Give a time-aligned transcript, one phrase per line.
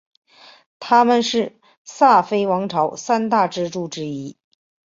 [0.79, 4.35] 他们是萨非王朝三大支柱之一。